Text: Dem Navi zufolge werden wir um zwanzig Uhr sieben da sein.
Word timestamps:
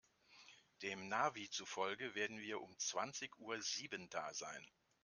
Dem 0.81 1.09
Navi 1.09 1.47
zufolge 1.51 2.15
werden 2.15 2.39
wir 2.39 2.59
um 2.61 2.75
zwanzig 2.79 3.37
Uhr 3.37 3.61
sieben 3.61 4.09
da 4.09 4.33
sein. 4.33 4.65